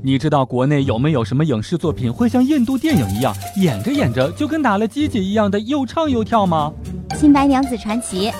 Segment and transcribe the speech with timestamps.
[0.00, 6.72] 你知道国内有没有什么影视作品会像印度电影一样，演着演着就跟打了鸡血一样的又唱又跳吗？
[7.16, 8.30] 《新白娘子传奇》。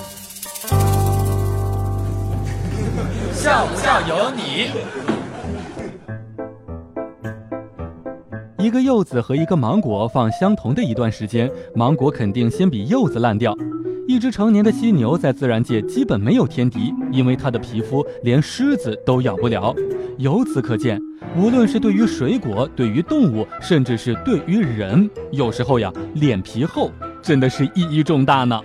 [3.32, 4.70] 笑不笑由你。
[8.64, 13.56] 一个柚子和一个芒果放相同的一段时间，芒果肯定先比柚子烂掉。
[14.08, 19.74] 一只成年的犀牛在自然界基本没有天敌，因为它的皮肤连狮子都咬不了。
[20.16, 20.98] 由此可见，
[21.36, 26.90] 无论是对于水果、对于动物，甚至是对于人，有时候呀，脸皮厚
[27.20, 28.58] 真的是意义重大呢。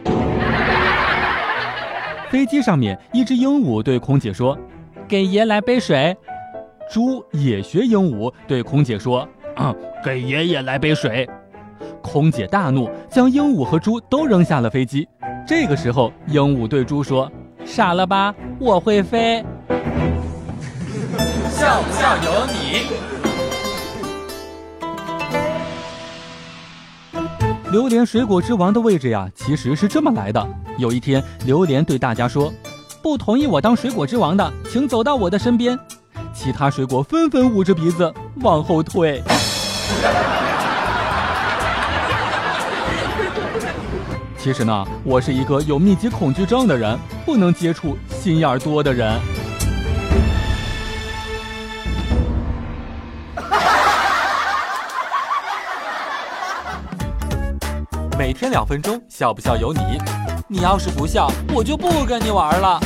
[2.29, 4.57] 飞机上面，一只鹦鹉对空姐说
[5.09, 6.15] ：“给爷来杯水。”
[6.89, 9.27] 猪也学鹦鹉对空姐说
[9.59, 9.75] ：“嗯，
[10.05, 11.29] 给爷爷来杯水。”
[12.01, 15.05] 空姐大怒，将鹦鹉和猪都扔下了飞机。
[15.45, 17.29] 这个时候，鹦鹉对猪说
[17.65, 19.43] ：“傻了吧，我会飞。
[21.51, 22.87] ”笑不笑由你。
[27.71, 30.47] 榴莲水果之王的位置呀，其实是这么来的。
[30.77, 32.53] 有一天，榴莲对大家说
[33.01, 35.77] ：“不同意我当水果之王的，请走到我的身边。”
[36.33, 39.21] 其他水果纷纷捂着鼻子往后退。
[44.43, 49.17] 其实呢，我是一个有密集恐惧症的人，不能接触心眼儿多的人。
[58.19, 59.97] 每天两分钟，笑不笑由你。
[60.49, 62.77] 你要是不笑，我就不跟你玩了。